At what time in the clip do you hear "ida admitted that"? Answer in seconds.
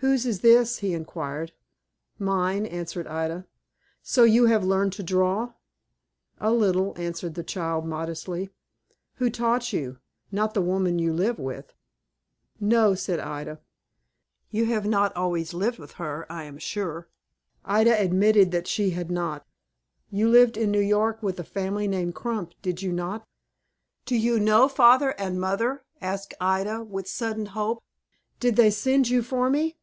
17.64-18.68